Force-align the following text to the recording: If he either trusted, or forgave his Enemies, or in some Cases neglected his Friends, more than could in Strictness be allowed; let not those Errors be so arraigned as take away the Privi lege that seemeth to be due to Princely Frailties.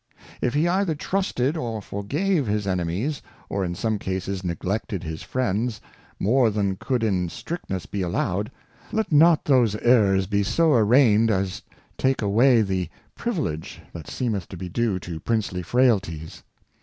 If 0.41 0.55
he 0.55 0.67
either 0.67 0.95
trusted, 0.95 1.55
or 1.55 1.79
forgave 1.79 2.47
his 2.47 2.65
Enemies, 2.65 3.21
or 3.49 3.63
in 3.63 3.75
some 3.75 3.99
Cases 3.99 4.43
neglected 4.43 5.03
his 5.03 5.21
Friends, 5.21 5.79
more 6.19 6.49
than 6.49 6.75
could 6.75 7.03
in 7.03 7.29
Strictness 7.29 7.85
be 7.85 8.01
allowed; 8.01 8.49
let 8.91 9.11
not 9.11 9.45
those 9.45 9.75
Errors 9.75 10.25
be 10.25 10.41
so 10.41 10.71
arraigned 10.73 11.29
as 11.29 11.61
take 11.99 12.23
away 12.23 12.63
the 12.63 12.89
Privi 13.15 13.43
lege 13.43 13.81
that 13.93 14.09
seemeth 14.09 14.47
to 14.47 14.57
be 14.57 14.67
due 14.69 14.97
to 14.97 15.19
Princely 15.19 15.61
Frailties. 15.61 16.41